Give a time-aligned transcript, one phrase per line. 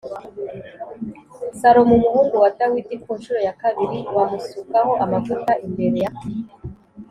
[1.59, 6.11] Salomo umuhungu wa Dawidi ku ncuro ya kabiri bamusukaho amavuta imbere ya